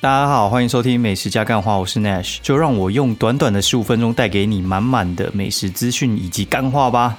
[0.00, 7.18] 大家好，欢迎收听美食加干话，我是 Nash，就让我用短短的十五分钟带给你满满的美食资讯以及干话吧。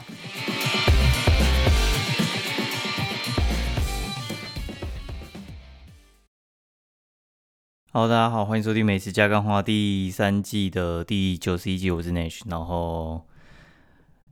[7.91, 13.25] Hello，大家好，欢迎收听美食加干话第三季的第九十一集，我是 Nash，然后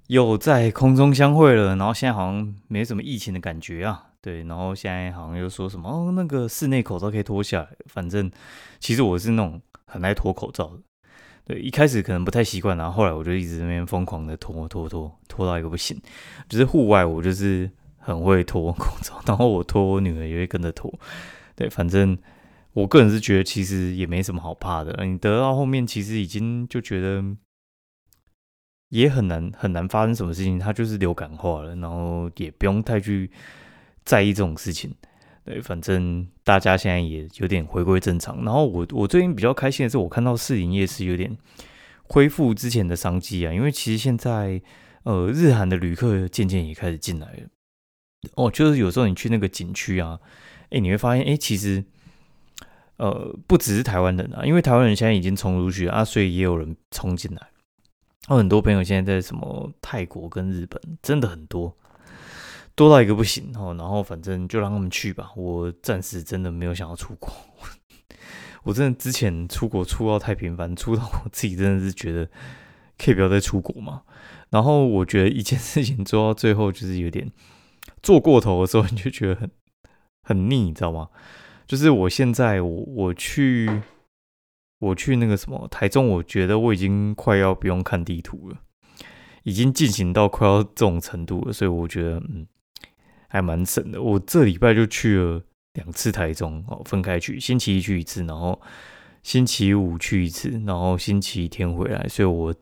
[0.08, 4.06] 又在空中相会了，然后现在好像没什么疫情的感觉啊。
[4.22, 7.70] 对，然后现在好像又说什么哦，那个室内口罩可以脱下来。
[7.86, 8.30] 反正
[8.80, 10.82] 其实我是那种很爱脱口罩的。
[11.46, 15.98] 对，一开始可能不太习惯，然后后来我就一直那边疯狂的脱脱脱脱到一个不行。
[16.50, 20.94] 就是户外我就是很会脱口罩，然后我脱我女儿也会跟着脱。
[21.56, 22.18] 对，反正
[22.74, 25.06] 我个人是觉得其实也没什么好怕的。
[25.06, 27.24] 你得到后面其实已经就觉得
[28.90, 33.32] 也很难很难发生什么事情，它就是流感化了，然后也不用太去。
[34.08, 34.90] 在意这种事情，
[35.44, 38.42] 对，反正大家现在也有点回归正常。
[38.46, 41.38] 然后我我最近比较开心的是，我看到市营业是有点
[42.04, 44.62] 恢复之前的商机啊，因为其实现在
[45.04, 47.50] 呃日韩的旅客渐渐也开始进来了。
[48.36, 50.18] 哦，就是有时候你去那个景区啊，
[50.70, 51.84] 哎，你会发现哎，其实
[52.96, 57.42] 呃不只是台湾人啊，因为台湾人现在已经冲出去啊，所以也有人冲进来。
[58.30, 61.76] 我很多朋友现在在什么泰国跟日本，真的很多。
[62.78, 65.32] 多到一个不行哦，然后反正就让他们去吧。
[65.36, 67.28] 我暂时真的没有想要出国，
[68.62, 72.30] 我真的之前出国出到太频繁，出到我自己真的是觉得
[72.96, 74.04] 可以不要再出国嘛。
[74.52, 77.32] 然后我觉得一件事情做到最后就是有点
[78.04, 79.50] 做过头的时候，你就觉得很
[80.22, 81.10] 很腻，你知道吗？
[81.66, 83.82] 就是我现在我我去
[84.78, 88.58] 我去那个什么台中，我觉得我已经快要不用看地图了，
[89.42, 92.46] 已经进行到快要这种程度了，所以我觉得嗯。
[93.28, 95.42] 还蛮省的，我这礼拜就去了
[95.74, 98.60] 两次台中哦，分开去，星期一去一次，然后
[99.22, 102.56] 星期五去一次，然后星期天回来，所以我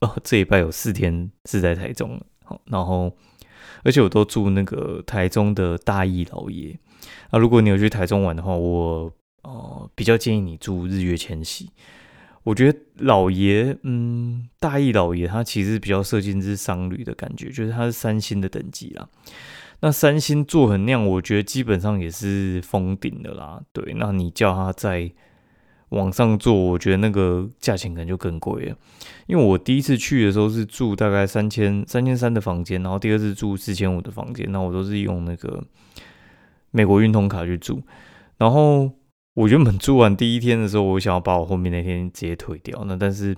[0.00, 3.14] 哦这礼拜有四天是在台中好，然后
[3.84, 6.78] 而且我都住那个台中的大义老爷，
[7.30, 11.70] 那如果你有去台中玩的话，我哦比较建议你住日月千禧，
[12.42, 19.08] 我觉得老爷嗯大义老爷他其实比较设计是商旅的感觉，就是它是三星的等级啦。
[19.80, 23.62] 那三星做很亮，我觉得基本上也是封顶的啦。
[23.72, 25.10] 对，那你叫他在
[25.90, 28.76] 网上做，我觉得那个价钱可能就更贵了。
[29.26, 35.62] 因为我第一次去的时候是住大概三千三千三的房间，然后第二次住四千五的房间，那我都是用那个
[36.72, 37.80] 美国运通卡去住。
[38.36, 38.90] 然后
[39.34, 43.36] 我原本住完第一天的时候，我想要把我后面那天直接退掉，那但是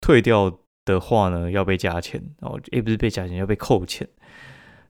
[0.00, 0.52] 退掉
[0.84, 4.08] 的话呢，要被加钱，然后也不是被加钱，要被扣钱。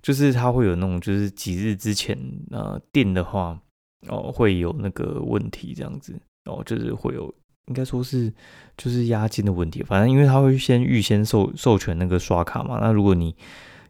[0.02, 2.18] 就是它会有那种，就是几日之前
[2.50, 3.56] 呃订的话，
[4.08, 7.32] 哦会有那个问题这样子，哦就是会有，
[7.68, 8.32] 应该说是
[8.76, 13.32] 就是押金的问题，反正因为他会先预先授授权那个刷卡嘛，那如果你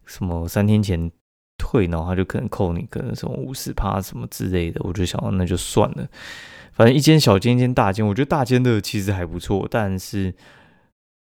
[0.05, 1.11] 什么三天前
[1.57, 6.07] 退，然后他就可能扣你可能什么五十趴什么之类的，我就想那就算了，
[6.75, 10.35] 反正一间小间一间大间，我觉得大间的其实还不错，但是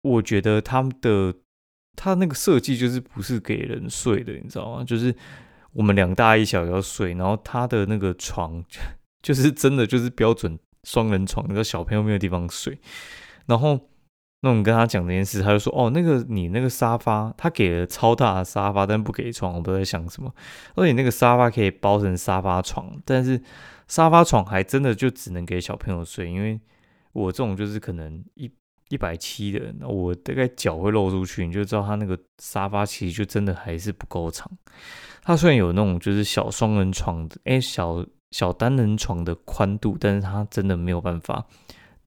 [0.01, 1.35] 我觉得他们的。
[1.97, 4.85] 它那个设计就是不是给人睡的，你知道吗？
[4.85, 5.15] 就是
[5.73, 8.65] 我们两大一小要睡，然后他的那个床
[9.23, 12.79] 就是真的就是标准双人床，那个小朋友没有地方睡。
[13.47, 13.79] 然后
[14.41, 20.35] 那种跟他讲这件事，他就说：“哦，那个你那个沙发，他给了超大的沙发，但不给床。”我不知道在想什么。
[20.77, 23.43] 而且那个沙发可以包成沙发床，但是
[23.89, 26.59] 沙发床还真的就只能给小朋友睡，因为
[27.13, 28.51] 我这种就是可能一。
[28.91, 34.51] 一百七的，那我大概脚会露出去，你就知道它那个沙发其实就真的还是不够长。
[35.23, 41.47] 它虽然有那种就是小双人床的，哎，小小单人床的宽度，但是它真的没有办法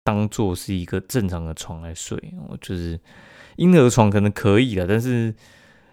[0.03, 2.17] 当做是一个正常的床来睡。
[2.49, 2.99] 我就是
[3.55, 5.33] 婴儿床可能可以了，但是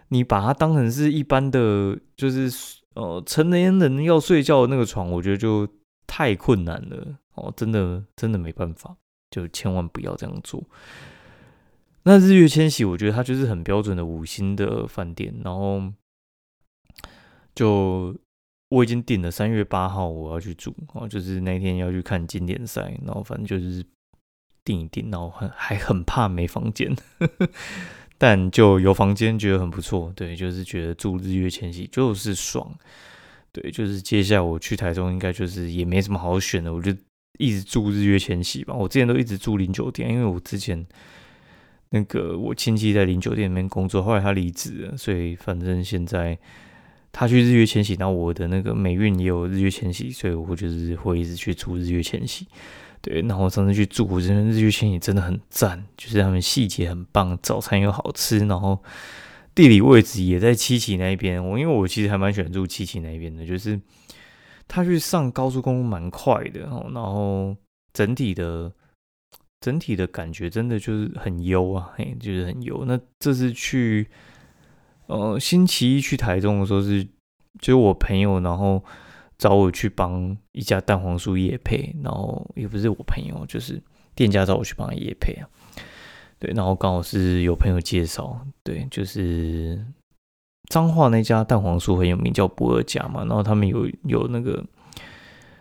[0.09, 2.51] 你把它当成是一般的，就是
[2.95, 5.65] 呃成年人要睡觉的那个床，我觉得就
[6.05, 7.17] 太困难了。
[7.35, 8.97] 哦，真的真的没办法。
[9.31, 10.61] 就千万不要这样做。
[12.03, 15.33] 那日月千禧，我觉得它就是很标准的五星的饭店。
[15.43, 15.81] 然后，
[17.53, 18.15] 就
[18.69, 22.91] 我已经订了三月八号我要去住，哦，就是那天要去看经典赛。
[23.05, 23.85] 然后反正就是
[24.65, 26.91] 订一订，然后很还很怕没房间，
[28.17, 30.11] 但就有房间，觉得很不错。
[30.15, 32.73] 对，就是觉得住日月千禧就是爽。
[33.51, 36.91] 对，就是接下来我去台中，应该就是也没什么好选的，我就。
[37.41, 40.85] 一直住日月千禧吧，我之前都一直住零酒店，因为我之前
[41.89, 46.37] 那个我亲戚在零酒店里面工作，后来他离职了，所以反正现在
[47.11, 52.47] 他去日月千禧，然后我的那个美运也有日月千禧，所以我就是会一直去住日月千禧。
[53.01, 58.77] 对，然后上次去住，我觉得日月千禧真的很赞，就是他们细节很棒，早餐又好吃，然后
[59.55, 61.43] 地理位置也在七旗那边。
[61.43, 63.77] 我因为我其实还蛮喜欢住七旗那边的，就是
[64.71, 67.53] 他去上高速公路蛮快的，然后
[67.91, 68.71] 整体的
[69.59, 72.85] 整体的感觉真的就是很优啊，嘿，就是很优。
[72.85, 74.09] 那这次去，
[75.07, 77.03] 呃，星期一去台中的时候是，
[77.59, 78.81] 就是我朋友，然后。
[79.41, 83.81] 找我去帮一家蛋黄酥叶配，然后也不是我朋友，就是
[84.13, 85.49] 店家找我去帮他叶配啊。
[86.37, 89.83] 对，然后刚好是有朋友介绍，对，就是
[90.69, 93.25] 彰化那家蛋黄酥很有名，叫不二家嘛。
[93.25, 94.63] 然后他们有有那个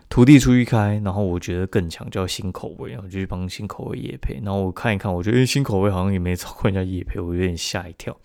[0.09, 4.41] 徒弟出去开，然后我觉得更强，叫新口味，我就去帮新口味叶配。
[4.43, 8.17] 然后我看一看，我觉得新口味好像也没找过人家叶配，我有点吓一跳。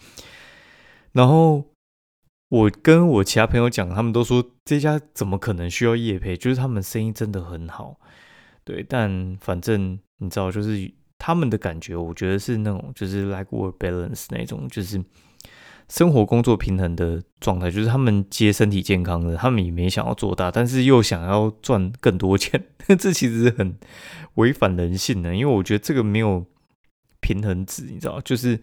[1.11, 1.63] 然后。
[2.49, 6.37] 我跟我其他朋友讲，他们都说这家怎么可能需要夜配？
[6.37, 7.99] 就是他们生意真的很好，
[8.63, 8.85] 对。
[8.87, 15.03] 但反正你知道，就是他们的感觉，我觉得是那种就是 like work balance 那种，就是
[15.89, 17.71] 生活工作平衡的状态。
[17.71, 22.63] 就是他们接身体健康的，他们也没想要做大，但是又想要赚更多钱，
[22.99, 23.77] 这其实是很
[24.35, 25.35] 违反人性的。
[25.35, 26.45] 因为我觉得这个没有
[27.19, 28.59] 平衡值，你知道，就是。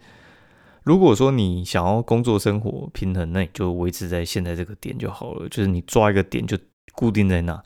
[0.85, 5.49] 如果说你想要工作生活平衡，那你就维持在现在这个点就好了。
[5.49, 6.59] 就是你抓一个点就
[6.93, 7.63] 固定在那。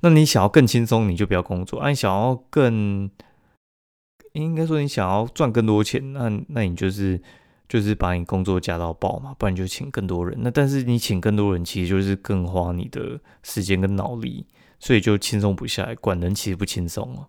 [0.00, 3.10] 那你想要更轻松，你就不要工作；，你想要更，
[4.34, 7.18] 应该说你想要赚更多钱，那那你就是
[7.68, 10.36] 就是把你工作加到爆嘛，不然就请更多人。
[10.40, 14.46] 那但是你请更多人，其实就是更花你的时间跟脑力，
[14.78, 15.94] 所以就轻松不下来。
[15.96, 17.26] 管人其实不轻松哦。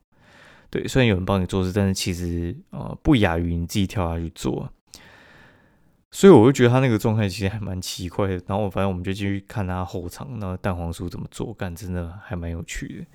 [0.70, 4.72] 对，虽然有人帮你做事，但是其实呃不亚于你自己跳下去做。
[6.12, 8.34] 所以我就觉得他那个状态其实还蛮奇怪的。
[8.48, 13.06] 然后我反正我们就继续看他后场，那蛋黄酥怎么做，干真的还蛮有趣的，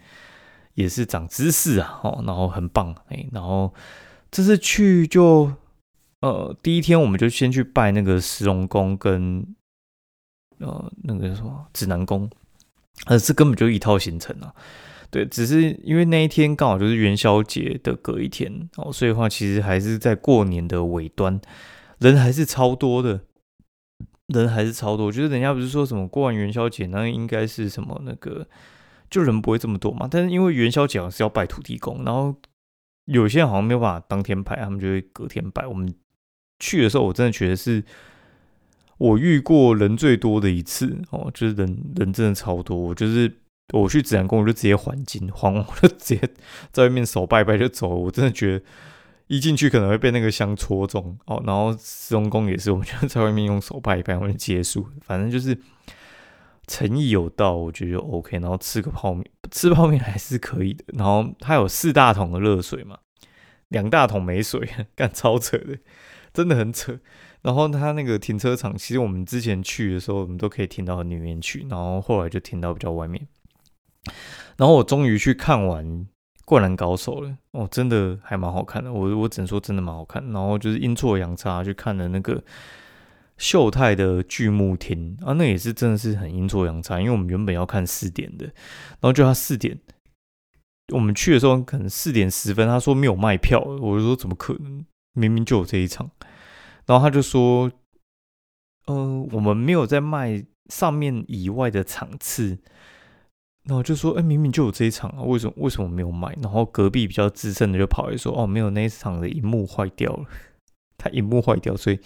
[0.74, 2.00] 也是长知识啊。
[2.04, 3.26] 哦，然后很棒哎。
[3.32, 3.72] 然后
[4.30, 5.52] 这次去就
[6.24, 9.46] 呃第一天我们就先去拜那个石龙宫跟
[10.58, 12.30] 呃那个什么指南宫，
[13.06, 14.54] 呃这根本就一套行程啊。
[15.10, 21.40] 对，只是因为那一天刚好就是元宵节的隔一天哦，所以的话其实还是在过年的尾端。
[21.98, 23.20] 人还是超多的，
[24.26, 25.06] 人还是超多。
[25.06, 28.48] 我觉得人家不是说什么过完元宵节，那应该是什么那个，
[29.08, 30.08] 就人不会这么多嘛。
[30.10, 32.34] 但是因为元宵节好像是要拜土地公，然后
[33.04, 35.64] 有些人好像没有办法当天拜，他们就会隔天拜。
[35.64, 35.94] 我们
[36.58, 37.82] 去的时候，我真的觉得是
[38.98, 42.76] 我遇过人最多的一次哦，就是人人真的超多。
[42.76, 43.32] 我就是
[43.72, 46.20] 我去自然宫，我就直接还金，还我就直接
[46.72, 47.88] 在外面手拜拜就走。
[47.88, 48.64] 我真的觉得。
[49.26, 55.58] 一进去可能会被那个香戳中哦，然后施工工也是，我们就在外面用手拜一拍，或者结束，反正就是
[56.66, 58.38] 诚意有到，我觉得就 OK。
[58.38, 60.84] 然后吃个泡面，吃泡面还是可以的。
[60.88, 62.98] 然后它有四大桶的热水嘛，
[63.68, 65.78] 两大桶没水， 干超扯的，
[66.34, 67.00] 真的很扯。
[67.40, 73.26] 然后它那个停车场，其实我们之前去的时候，我们都可以停到里面去，然后后来就停到比较外面。
[74.58, 76.06] 然后我终于去看完。
[76.46, 78.92] 灌篮高手了哦，真的还蛮好看的。
[78.92, 80.22] 我我只能说真的蛮好看。
[80.30, 82.44] 然后就是阴错阳差去看了那个
[83.38, 89.78] 秀泰的剧目厅啊，那也是真的是很阴错阳差，因为我们原本要看四点的，然后就他四点，
[90.92, 94.84] 我们去的时候可能四点十分，他说没有卖票，我就说怎么可能？
[95.14, 96.10] 明明就有这一场。
[96.86, 97.72] 然后他就说，
[98.86, 102.58] 呃，我们没有在卖上面以外的场次。
[103.66, 106.36] 然后就说，哎，明明就有这一场啊，为什么为什么没有卖？
[106.42, 110.26] 然后隔壁比较资深的就跑来说，哦，没有那一场的荧幕坏掉了，
[110.98, 111.98] 他荧幕坏掉，所以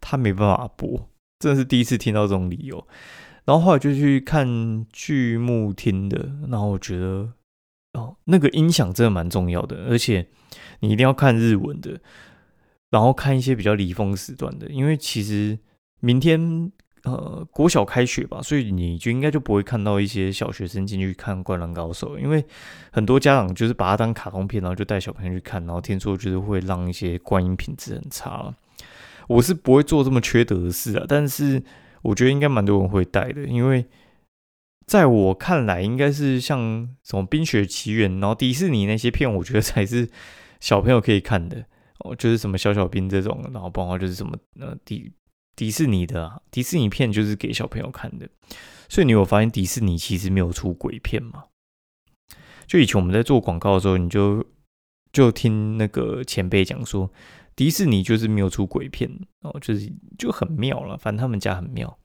[0.00, 1.10] 他没办法播。
[1.38, 2.86] 真的是第一次听到这种理由。
[3.44, 7.30] 然后后来就去看剧目厅的，然后我觉得，
[7.92, 10.26] 哦，那个音响真的蛮重要的，而且
[10.80, 12.00] 你一定要看日文的，
[12.90, 15.58] 然后看一些比较离峰时段的，因为其实
[16.00, 16.72] 明天。
[17.04, 22.44] 呃，国小开学吧，所以你就应该就不会看到一些小学生进去看《灌篮高手》，因为
[22.90, 28.52] 很多家长就是把它当卡通片，然后就带小朋友去看，然后听说就是会让一些观音品质很差。
[29.28, 31.62] 我是不会做这么缺德的事啊，但是
[32.02, 33.86] 我觉得应该蛮多人会带的，因为
[34.84, 40.08] 在我看来，应该是像什么《冰雪奇缘》，然后迪士尼那些片，我觉得才是
[40.58, 41.66] 小朋友可以看的
[42.00, 45.12] 哦，就是什么小小兵这种，然后包括就是什么呃迪。
[45.54, 48.28] 迪士尼的迪士尼片就是给小朋友看的，
[48.90, 51.44] 所以你有发现迪士尼其实没有出鬼片吗？
[52.66, 54.44] 就以前我们在做广告的时候，你就
[55.12, 57.10] 就听那个前辈讲说，
[57.54, 59.10] 迪士尼就是没有出鬼片
[59.40, 60.98] 哦，就是就很妙了。
[60.98, 61.98] 反正他们家很妙，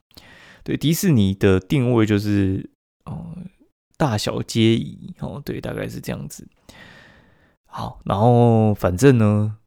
[0.63, 2.69] 对迪士尼的定位就是
[3.03, 3.36] 哦
[3.98, 6.48] 大小皆宜哦，对，大概是这样子。
[7.65, 9.57] 好，然后反正呢，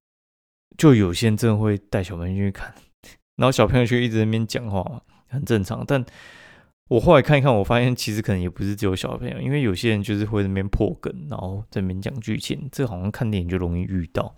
[0.76, 2.74] 就有些人真的会带小朋友去看，
[3.36, 5.84] 然后小朋友就一直在那边讲话，很正常。
[5.86, 6.04] 但
[6.88, 14.34] 我后来看一看，我发现其实可能也不是只有小朋友，因为有些人就是会那边破梗，然后在那边讲剧情，这好像看电影就容易遇到。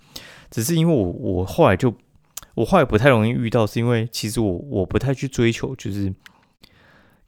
[0.51, 1.93] 只是因为我我后来就
[2.55, 6.15] 我后来不太容易遇到，是因为其实我我不太去追求，就是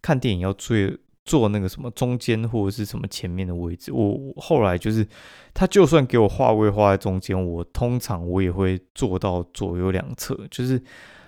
[0.00, 0.96] 看电影要追
[1.28, 3.92] 坐那个什么中间或者是什么前面的位置。
[3.92, 5.06] 我后来就是
[5.52, 10.34] 他就算给我画位画在中间，我通常我也会坐到左右两侧。
[10.50, 10.82] 就是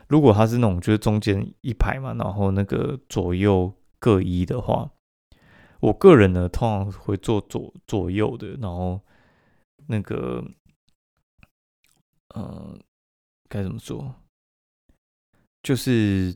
[0.09, 3.73] 如果他是那种就是中间一排嘛，然后那个左右。
[4.03, 4.91] 各一的话，
[5.81, 8.99] 我个人呢通常会坐左左右的，然后
[9.89, 10.43] 那个，
[12.35, 12.79] 呃，
[13.47, 14.15] 该怎么说？
[15.63, 16.35] 就是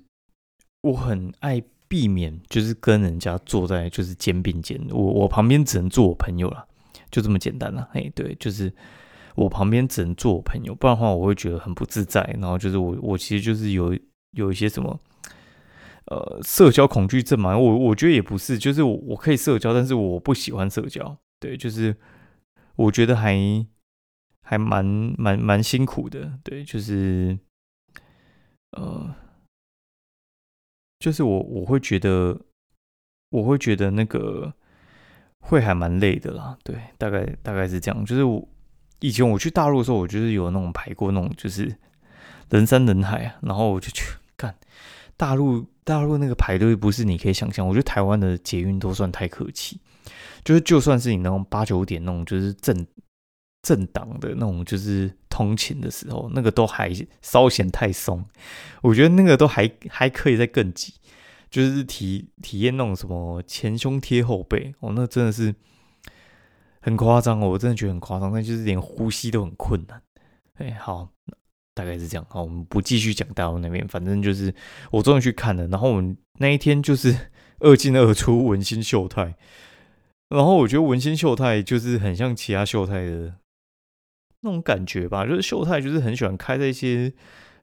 [0.82, 6.66] 我很爱避免，就是跟人家坐在就是肩并肩，我我旁边只能坐我朋友了，
[7.10, 7.88] 就这么简单了。
[7.92, 8.72] 哎，对，就是
[9.34, 12.22] 我旁边只能坐我朋友，不然的话我会觉得很不自在。
[12.40, 13.98] 然后就是我我其实就是有
[14.32, 14.98] 有一些什么。
[16.06, 21.96] 呃，社交恐惧症嘛，我我觉得也不是，就是我我可以社交，但是我不喜欢社交，对，就是
[22.76, 23.34] 我觉得还
[24.42, 24.84] 还蛮
[25.16, 27.38] 蛮蛮辛苦的，对，就是
[28.72, 29.14] 呃，
[31.04, 32.34] 就是我我会觉得
[33.28, 34.50] 我会觉得那个
[35.40, 38.48] 会还蛮累的啦，对，大概大概是这样，就是我
[39.00, 41.76] 以前我去大陆的时候，我就是有那种排过那种就是
[42.48, 44.02] 人山人海啊，然后我就去
[44.34, 44.56] 干。
[45.18, 49.78] 大陆大陆那个排队不是你可以想象，我觉得台湾的捷运都算太客气，
[50.42, 52.74] 就是就算是你那种八九点那种就是正
[53.60, 58.24] 正档的那种就是通勤的时候，那个都还稍显太松，
[58.82, 60.94] 我觉得那个都还还可以再更挤，
[61.50, 65.52] 就是体体验那种什么前胸贴后背哦，那真的是
[66.80, 70.00] 很夸张哦，我真的觉得很夸张，那就是连呼吸都很困难。
[70.54, 71.08] 哎，好。
[71.76, 74.54] 大概是这样，好，我们不继续讲大陆那边，反正就是
[74.92, 79.34] 我终于去看了，然后我们那一天就是二进二出文心秀泰，
[80.28, 83.34] 然后我觉得文心秀泰就是很像其他秀泰的
[84.44, 87.12] 那种感觉吧，就是秀泰就是很喜欢开在一些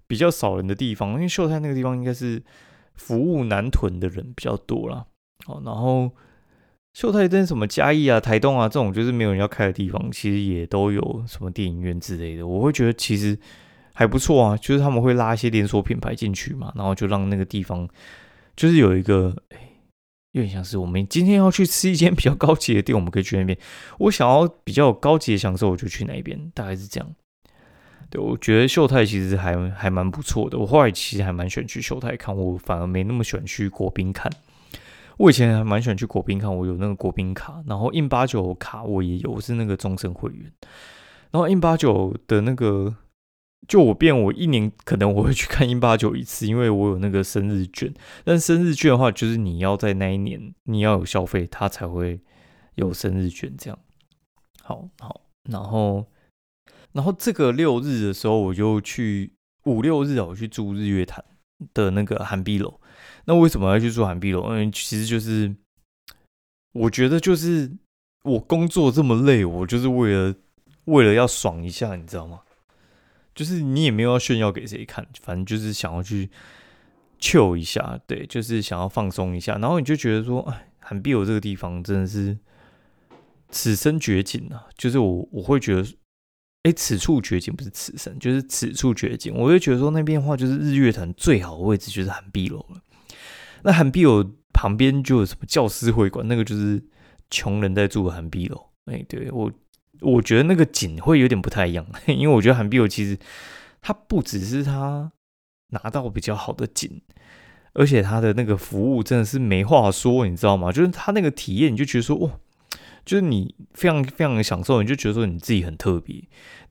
[0.07, 2.43] 比较少人的地方，因为秀泰那个地方应该是
[2.95, 5.05] 服务南屯的人比较多啦。
[5.45, 6.11] 哦，然后
[6.93, 13.37] 秀泰跟什么嘉义啊、台东啊这种就是没有人要开的地方，其实也都有什么电影院之类的，我会觉得其实。
[13.93, 17.87] 还不错啊，就是他们会拉一些连锁品牌进去嘛，然后就让那个地方
[18.55, 19.35] 就是有一个，
[20.31, 23.57] 有点像是我们今天要去吃一间比较高级的店，我们可以去那边。
[23.99, 27.15] 我想要比较高级的享受，我就去那边，大概是这样。
[28.09, 30.57] 对，我觉得秀泰其实还还蛮不错的。
[30.57, 34.31] 我后来其实还蛮喜欢去秀泰看，我反而没那么喜欢去国宾看。
[35.17, 40.51] 我以前还蛮喜欢去国宾看，我有那个国宾卡，然后印八九卡我也有，我是那个终身会员。
[41.31, 42.95] 然后印八九的那个。
[43.67, 47.93] 就我变，我一年可能我会去看英八九一次，因为我有那个生日券。
[48.25, 52.19] 但生日券的话，就是你要在那一年你要有消费，它才会
[52.75, 53.55] 有生日券。
[53.57, 53.79] 这样，
[54.63, 55.21] 好好。
[55.49, 56.05] 然后，
[56.91, 59.33] 然后这个六日的时候，我就去
[59.65, 61.23] 五六日啊，我去住日月潭
[61.73, 62.79] 的那个韩碧楼。
[63.25, 64.43] 那为什么要去住韩碧楼？
[64.49, 65.55] 因为其实就是
[66.73, 67.71] 我觉得就是
[68.23, 70.35] 我工作这么累，我就是为了
[70.85, 72.41] 为了要爽一下，你知道吗？
[73.41, 76.29] 就是你也没有要炫耀给谁看，反正就是想要去
[77.19, 79.57] chill 一下，对，就是想要放松一下。
[79.57, 82.37] 然后你就觉得说，哎，韩碧有这个地方真的是
[83.49, 84.67] 此生绝景啊！
[84.77, 85.87] 就是我我会觉得，
[86.61, 89.33] 哎，此处绝景不是此生，就是此处绝景。
[89.35, 92.79] 我会觉得说，那边的话就是日月潭最好的位置就是韩碧楼了。
[93.63, 96.79] 那韩碧楼旁边就有什么教师会馆，那个就是
[97.31, 98.67] 穷人在住的韩碧楼。
[98.85, 99.51] 哎，对我。
[100.01, 103.17] 我觉得那个景会有点不太一样， 因为我觉得韩碧楼其实
[103.81, 105.11] 它不只是他
[105.69, 107.01] 拿到比较好的景，
[107.73, 110.71] 而且他的那个服务真的是没话说，你知道吗？
[110.71, 112.31] 就是他那个体验，你就觉得说，哇，
[113.05, 116.21] 就是你非常非常的享受，你就觉得说你自己很特别，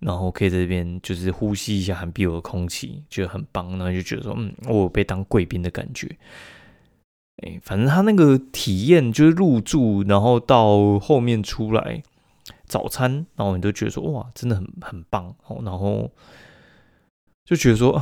[0.00, 6.08] 然后可以在这边就是呼吸一下韩碧楼的空气，觉得很棒，然后就觉得说，嗯，我被当贵宾的感觉。
[7.38, 12.02] 哎，反正他那个体验就是入住，然后到后面出来。
[12.70, 16.08] 早餐，然后你都觉得说哇，真的很很棒哦，然后
[17.44, 18.00] 就觉得说，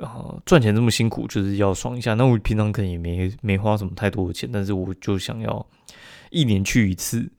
[0.00, 2.14] 然后赚钱这么辛苦，就是要爽一下。
[2.14, 5.64] 那我平常可能也没没花什么太多的钱，但是我就想要
[6.30, 7.30] 一年去一次。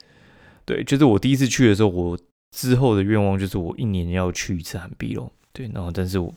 [0.65, 2.17] 对，就是我第一次去的时候，我
[2.55, 5.29] 之后的愿望就是我一年要去一次韩碧咯。
[5.51, 6.33] 对，然后但是我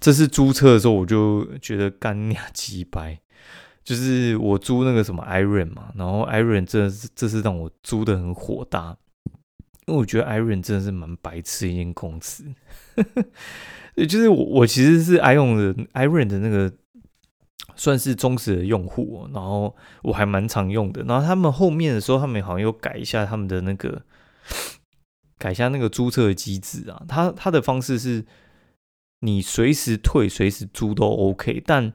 [0.00, 3.20] 这次租车的时候，我就觉得干俩鸡掰。
[3.88, 8.94] 就是我租那个什么 Iron 嘛，然后 Iron 这这是让我租的很火大，
[9.86, 12.44] 因为我觉得 Iron 真的是蛮白痴一间公司。
[13.94, 16.70] 也， 就是我我其实是 Iron 的 Iron 的那个
[17.76, 21.02] 算是忠实的用户，然后我还蛮常用的。
[21.04, 24.02] 然后他们后面的时候，他们好像又改一下他们的那个
[25.38, 27.02] 改一下那个租车的机制啊。
[27.08, 28.26] 他他的方式是，
[29.20, 31.62] 你随时退随时租都 OK。
[31.64, 31.94] 但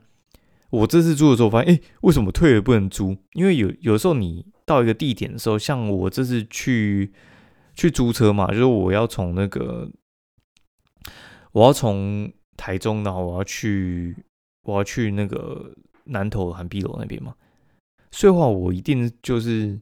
[0.74, 3.18] 我这次租的时候发现，哎，为什么退了不能租？
[3.34, 7.14] 因为有有时候你到一个地点的时候，像我这次去。
[7.76, 9.90] 去租车嘛，就是我要从那个，
[11.54, 14.16] 我要从台中，然后我要去，
[14.62, 17.34] 我要去那个南投韩碧楼那边嘛。
[18.12, 19.82] 所以话，我一定就是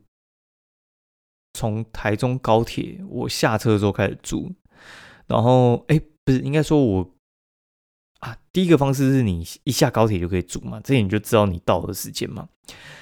[1.51, 4.49] 从台中高铁我下车之后开始租，
[5.27, 7.13] 然后哎，不是应该说我
[8.21, 12.49] 啊，第一个方式是你一下高铁就可以租嘛，这你就知道你到的时间嘛。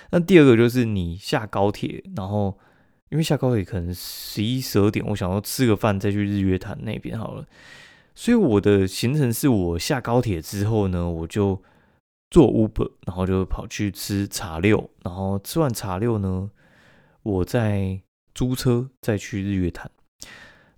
[0.09, 2.59] 那第二个就是你下高铁，然后。
[3.11, 7.43] 因为下高铁可能十一十二点，我想要吃个饭再去日月潭那边好了。
[8.13, 11.59] 所以我的行程是我下高铁之后呢，我就
[12.29, 16.51] 坐 Uber，然后就跑去吃茶六，然后吃完茶六呢，
[17.23, 17.99] 我再
[18.35, 19.89] 租车再去日月潭。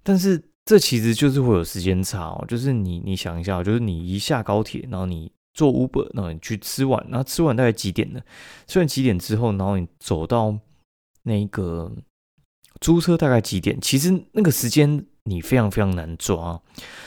[0.02, 8.22] 但是这其实就是会有时间差哦，就是你你想一下，就是你一下高铁，然后你坐 Uber，然后你去吃完，然后吃完大概几点呢？
[8.68, 10.58] 吃完几点之后，然后你走到
[11.24, 11.92] 那个。
[12.80, 13.80] 租车大概几点？
[13.80, 16.60] 其实那个时间你非常非常难抓，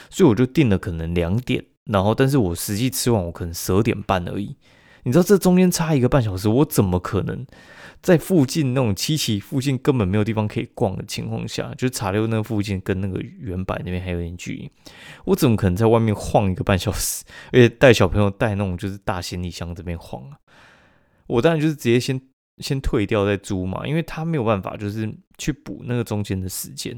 [0.08, 4.56] 所以我就定了可能两点，然后但是我实际吃完我可能十二点半而已。
[5.04, 7.46] 你知道这中间差一个半小时，我怎么可能
[8.02, 14.70] 在附近那种七期附近根本没有地方可以逛的情况下，就茶六那附近跟那个原版那边还有点距离，
[15.26, 17.24] 我怎么可能在外面晃一个半小时？
[17.52, 20.38] 而且带小朋友带那种就是大行李箱这边晃啊？
[21.28, 22.20] 我当然就是直接先。
[22.58, 26.94] 先退掉再租嘛，因为他没有办法，就是去补那个中间的时间。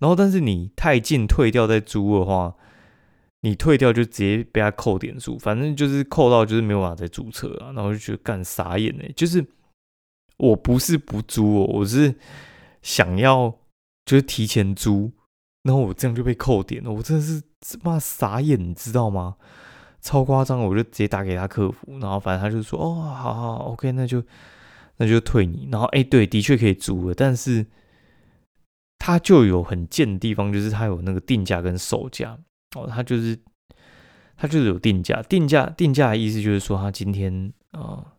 [0.00, 2.52] 然后，但是你太近退掉再租的话，
[3.40, 7.72] 你退掉就直接被他扣点数，反正就是扣到就是没有办法再注册啊。
[7.72, 9.44] 然后就觉得干傻眼呢，就是
[10.36, 12.14] 我不是不租哦，我是
[12.82, 13.54] 想要
[14.04, 15.12] 就是提前租，
[15.62, 17.42] 然后我这样就被扣点了，我真的是
[17.82, 19.36] 妈傻眼，你知道吗？
[20.00, 24.22] 超夸张，我就直接打给他客服，然后反正他就说哦，好好，OK，那就。
[25.00, 27.64] 那就退你，然后哎，对，的确可以租了，但是
[28.98, 32.36] 他就有很贱的地方，就是他有那个定价跟售价
[32.74, 33.38] 哦，它就是
[34.36, 38.14] 它就是有定价，定价定价的意思就是说，它今天啊，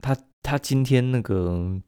[0.00, 1.80] 它它今天那个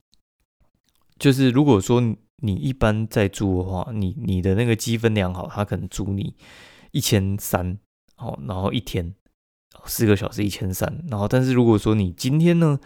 [1.19, 2.01] 就是如果说
[2.37, 6.35] 你一般在租的话，你你的那个积分良好，它可能租你
[6.93, 7.79] 一千三，
[8.17, 9.15] 哦，然后一天
[9.85, 12.79] 四个小时一千三，然后但是如果说你今天呢？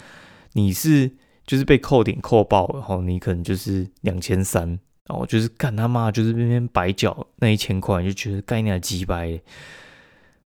[0.55, 9.40] 你是就是被扣点扣爆，然后你可能就是两千三，然后就是干他妈就是那边白缴那一千块，就觉得概念鸡掰，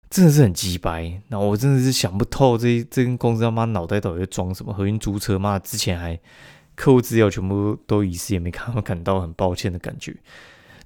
[0.09, 1.21] 真的是很鸡掰。
[1.29, 4.73] 然后我真的是想不透这这间公司他妈脑袋到底在装什么？
[4.73, 6.19] 合运租车妈之前还
[6.75, 10.15] 客户资料全部都遗失，也没看到 感到很抱歉的感觉。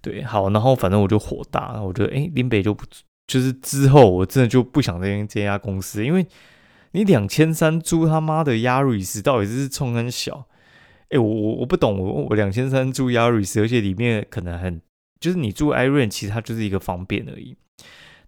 [0.01, 2.86] 对，好，然后反正我就火大，我觉得哎林北就不
[3.27, 6.25] 就是之后我真的就不想这这家公司，因为。
[6.93, 10.45] 你两千三租他妈的亚瑞斯，到底是冲很小？
[11.12, 14.82] 哎，我我我不懂，我我两千三租亚瑞斯，而且里面可能很
[15.19, 17.56] 就是你住 Iron，其实它就是一个方便而已。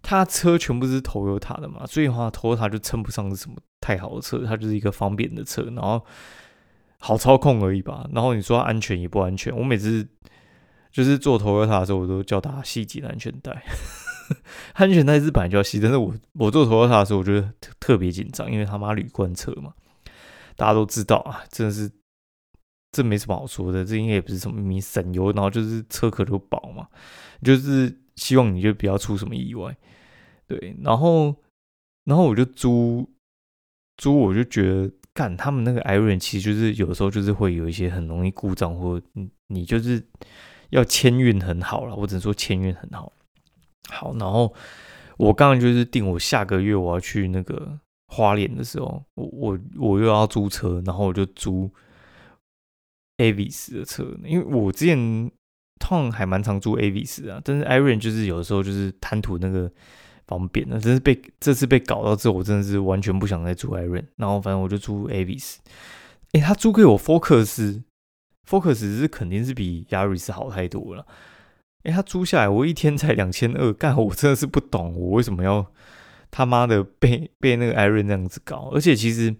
[0.02, 6.04] 它车全部是头油塔的嘛，所以话头油塔就称不上是什么太好的车，它就是一个方便的车，然后
[6.98, 8.06] 好操控而已吧。
[8.12, 10.06] 然后你说安全也不安全，我每次
[10.92, 13.62] 就是坐头油塔的时候，我都叫他系紧安全带。
[14.74, 19.72] 安全带是本来就要系，但是我我坐头塔的时候，我觉得特特别紧张，因为他妈铝罐车嘛，
[20.54, 21.90] 大家都知道啊，真的是
[22.94, 26.86] 这没什么好说的，这应该也不是什么秘密，省油，然后就是车壳都薄嘛，
[27.42, 29.76] 就是希望你就不要出什么意外，
[30.46, 31.34] 对，然后
[32.04, 33.10] 然后我就租
[33.96, 40.00] 租，我就觉得干他们那个 Iron 其实就是有时候就是会有一些很容易故障，或你你就是
[40.70, 43.12] 要签运很好了，我只能说签运很好。
[43.90, 44.54] 好，然后
[45.16, 47.78] 我刚刚就是定我下个月我要去那个
[48.08, 51.70] 花莲的时候，我我我又要租车，然后我就租
[53.18, 54.96] Avis 的车，因为我之前
[55.80, 59.70] 通常还蛮常租 Avis 啊，但是 Iron 就是有的时候就是贪图那个
[60.26, 65.56] 方便，那真是被这次被搞到之后，我真的是完全不想再租 Iron，然后反正我就租 Avis，
[66.32, 71.06] 哎，他租给我 Focus，Focus 是肯定是比 Yaris 好太多了。
[71.84, 75.70] 哎，他租下来，我一天才两千二，干我真的是不懂，我为什么要
[76.30, 78.70] 他妈的被被那个艾瑞那样子搞？
[78.72, 79.36] 而且其实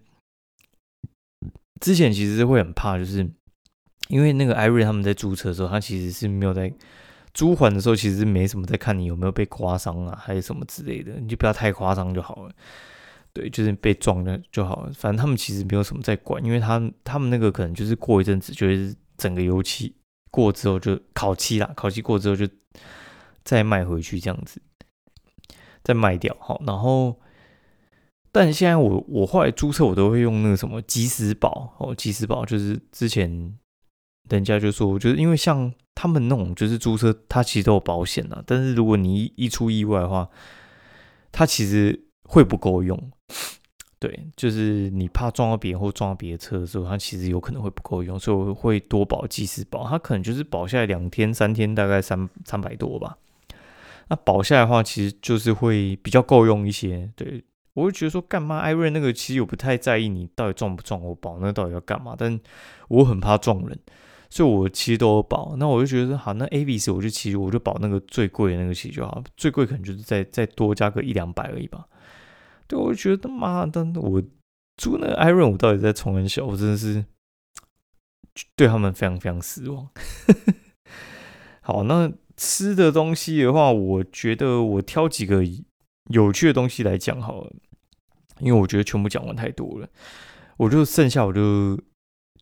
[1.81, 3.27] 之前其实会很怕，就是
[4.15, 6.73] 因为那个艾瑞他们在租车的时候，他其实是没有在
[7.33, 12.55] 租还的时候，其实没什么在看你有没有被刮伤啊，还是什么之类的，你就不要太夸张就好了。
[13.33, 14.93] 对，就是被撞的就好了。
[14.95, 19.93] 反正他们其实没有什么在管，因为他他们那个可能就是过一阵子，就是整个油漆
[20.31, 22.47] 过之后就烤漆啦，烤漆过之后就
[23.43, 24.63] 再卖回去这样子，
[25.83, 26.37] 再卖掉。
[26.39, 27.19] 好，然后
[28.31, 33.53] 但现在我我后来租车我都会用那个什么即时保哦，即时保就是之前
[34.29, 40.29] 人家就说，我觉得因为像他们那种就是租车，它其实都有保险啊，但是如果你一一出意外的话，
[41.33, 42.01] 它其实。
[42.27, 42.99] 会不够用，
[44.01, 53.19] 对，就是你怕撞到别人或撞到别的车的时候，它其实有可能会不够用，所以我会多保计时保，它可能就是保下来两天三天，大概三三百多吧。
[54.09, 57.11] 那保下来的话，其实就是会比较够用一些。
[57.15, 62.41] 对我会觉得说，干嘛艾瑞那个其实我不太在意你到底撞不撞我保那到底要干嘛，但
[62.89, 63.79] 我很怕撞人。
[64.35, 71.87] 所以我其实都有保，那我就觉得好，那 A B C 我就其实我就保那个最贵的那个实就好，最贵可能就是再再多加个一两百而已吧。
[72.67, 74.21] 对，我就觉得妈的，我
[74.77, 77.05] 租那个 Iron，我到底在重很小，我真的是
[78.57, 79.89] 对他们非常非常失望。
[81.63, 85.45] 好，那吃的东西的话，我觉得我挑几个
[86.11, 87.53] 有趣的东西来讲好了，
[88.41, 89.89] 因为我觉得全部讲完太多了，
[90.57, 91.81] 我就剩下我就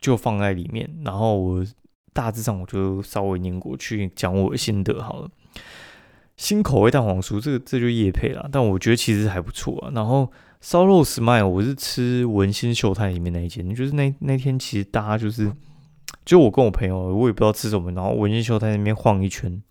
[0.01, 1.67] 就放在里面，然后我。
[2.13, 5.31] 大致上我就稍微念过去讲我的心得好了。
[6.37, 9.93] 新口味蛋黄酥，这个这就叶配了，但我觉得其实还不错啊。
[9.95, 15.53] 然后烧肉 smile，我是吃文心秀泰里面那一间，就是那那天其实大家就是
[16.25, 19.63] 就我跟我朋友，我也不知道吃什么，然后文心秀泰那边晃一圈，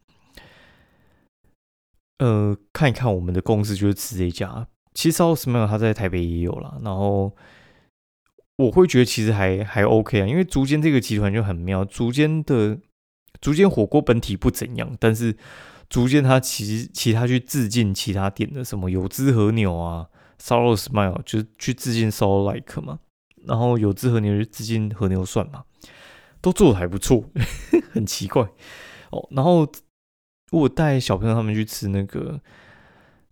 [2.19, 4.67] 呃，看一看我们的公司就是吃这家。
[4.93, 7.31] 其实烧肉 smile 它在台北也有了，然后。
[8.65, 11.83] 我会觉得其实还还 OK 啊，因为竹间这个集团就很妙。
[11.85, 12.77] 竹间的
[13.39, 15.35] 竹间火锅本体不怎样，但是
[15.89, 22.99] 竹间它其实其他去致敬其他店的什么有滋和牛啊，烧肉 smile 就是去致敬烧 like 嘛，
[23.45, 25.63] 然后有滋和牛就致敬和牛涮嘛，
[26.39, 27.23] 都做的还不错，
[27.91, 28.47] 很奇怪
[29.09, 29.27] 哦。
[29.31, 29.67] 然后
[30.51, 32.39] 我带小朋友他们去吃那个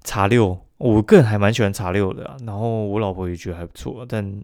[0.04, 2.38] 茶六，我个人还蛮喜欢茶六的啊。
[2.46, 4.42] 然后我老婆也觉得还不错，但。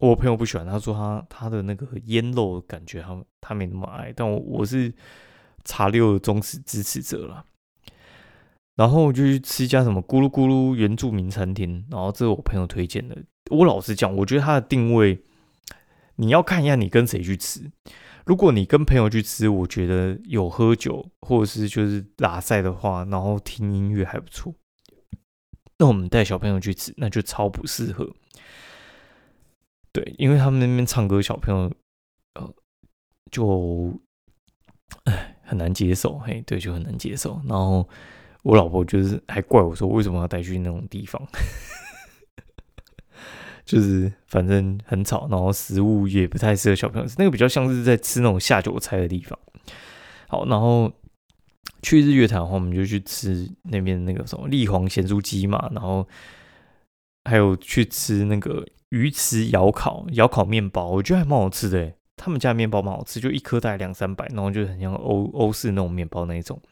[0.00, 4.92] 我朋友不喜欢，他说他他的那个腌肉感觉他他没那么爱，但我我是
[5.64, 7.44] 茶六的忠实支持者了。
[8.76, 13.16] 然后就去吃一家什么咕噜咕噜原住民餐厅，然后这是我朋友推荐的。
[13.50, 15.22] 我老实讲，我觉得它的定位
[16.16, 17.70] 你要看一下你跟谁去吃。
[18.26, 24.52] 如果你跟朋友去吃，我觉得有喝酒或者是就是拉赛的话，然后听音乐还不错。
[25.78, 28.12] 那我们带小朋友去吃，那就超不适合。
[29.94, 31.70] 对，因为他们那边唱歌，小朋友
[32.34, 32.52] 呃
[33.30, 33.96] 就
[35.04, 37.40] 哎很难接受，嘿，对，就很难接受。
[37.46, 37.88] 然后
[38.42, 41.24] 我老婆就是还怪我说，为什么要带去那种地方？
[43.64, 49.38] 就是反正很吵，然后食物也不太适合小朋友吃，那个比较像是在吃那种下酒菜的地方。
[50.26, 50.92] 好，然后
[51.82, 56.04] 去日月潭的话，我们就去吃那边那个什么立煌咸酥鸡嘛，然后
[57.30, 58.66] 还有去吃那个。
[58.94, 61.92] 鱼池窑烤窑烤面包，我觉得还蛮好吃的。
[62.16, 66.62] 他们家面包蛮好吃，就一颗大概两三百，然后就很像欧欧式那种面包那一种。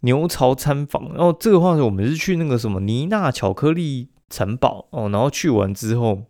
[0.00, 6.22] 牛槽餐房，然后这个话我们是去那个什么尼娜巧克力城堡哦，然后去完之后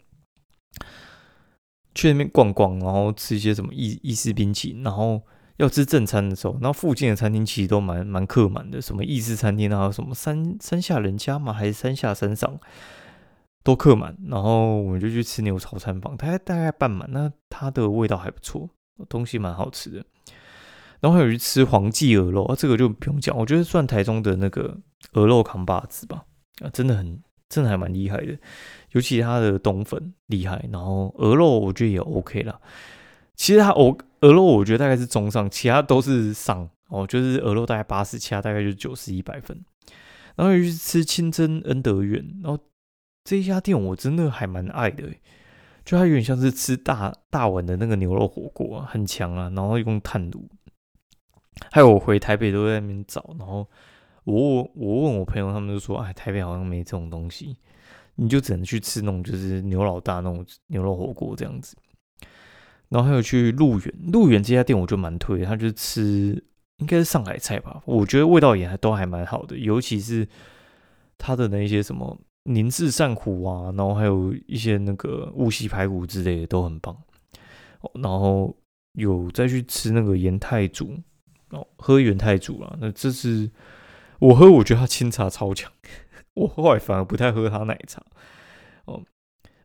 [1.94, 5.22] 去那边逛逛，然后吃一些什么意意式冰淇淋，然后
[5.58, 12.58] 要吃正餐的时候，然后附近的餐厅其实都蛮蛮客满的，什么意式餐厅啊，什么山山下人家嘛，还是山下山上。
[13.66, 18.70] 都客满，然后我们就去吃牛炒餐房，它大概半满，那它的味道还不错，
[19.08, 20.04] 东西蛮好吃的。
[21.00, 24.78] 然后还有去吃黄记鹅肉啊，这个就不用讲，我觉得算台中的那个
[25.14, 26.24] 鹅肉扛把子吧，
[26.60, 28.38] 啊，真的很，真的还蛮厉害的，
[28.92, 32.60] 尤其它的冬粉厉害，然后鹅肉我觉得也 OK 啦。
[33.34, 39.60] 其实它鹅鹅肉我觉得大概是中上，其他都是上哦，就是鹅肉大概八十，其他大概就是九十一百分。
[40.36, 42.62] 然后又去吃清真恩德苑，然后。
[43.26, 45.02] 这一家店我真的还蛮爱的，
[45.84, 49.50] 就它有点像是吃大大碗的那个牛肉火锅，很强啊。
[49.56, 50.48] 然后用炭炉，
[51.72, 53.34] 还有我回台北都在那边找。
[53.36, 53.68] 然后
[54.22, 57.56] 我我问我朋友，他们就说：“哎，台北好像没这种东西，
[58.14, 61.76] 你就只能去吃那种就是牛老大那种牛肉火锅这样子。”
[62.90, 66.40] 然后还有去鹿园，鹿园这家店我就蛮推，他就吃
[66.76, 70.28] 应该是上海菜吧，我觉得味道也还都还蛮好的，尤其是
[71.18, 72.16] 他的那些什么。
[72.46, 76.96] 宁制鳝糊啊，然后还有一些那个乌溪排骨之类的都很棒。
[77.94, 78.56] 然后
[78.92, 80.98] 有再去吃那个盐泰煮
[81.50, 82.76] 哦，喝元泰煮啊。
[82.80, 83.48] 那这是
[84.18, 85.70] 我喝，我觉得他清茶超强。
[86.34, 88.02] 我后来反而不太喝他奶茶
[88.86, 89.02] 哦。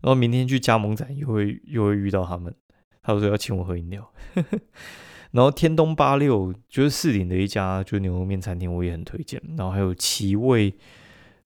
[0.01, 2.53] 然后明天去加盟展又会又会遇到他们，
[3.01, 4.11] 他说要请我喝饮料。
[5.31, 9.41] 然后天东八六就是四顶的一家就牛肉面餐厅，我也很推荐。
[9.57, 10.75] 然后还有奇味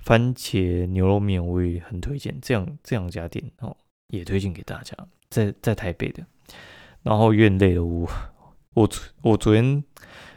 [0.05, 2.39] 番茄牛肉面，我也很推荐。
[2.39, 3.75] 这样这两家店哦，
[4.07, 4.95] 也推荐给大家，
[5.31, 6.23] 在在台北的。
[7.01, 8.07] 然后有点累了，我
[8.75, 8.89] 我
[9.23, 9.83] 我昨天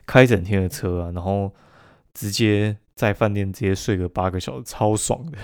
[0.06, 1.54] 开整天的车啊，然后
[2.14, 5.36] 直接在饭店直接睡个八个小时，超爽的。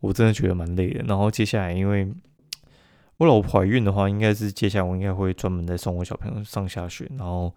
[0.00, 1.04] 我真的觉得蛮累的。
[1.06, 2.12] 然后接下来，因为
[3.18, 7.54] 我老婆怀孕的话，应该是接下来我应该会专门在送我小朋友上下学，然后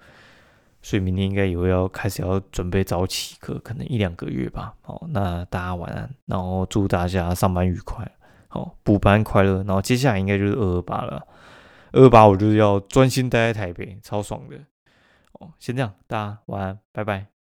[0.81, 4.73] 所以明天应该也会要开始要准备早起可，可能一两个月吧。
[4.81, 8.09] 好，那大家晚安，然后祝大家上班愉快，
[8.47, 9.63] 好补班快乐。
[9.63, 11.25] 然后接下来应该就是二二八了，
[11.91, 14.57] 二二八我就是要专心待在台北，超爽的。
[15.33, 17.37] 哦，先这样，大家晚安，拜拜。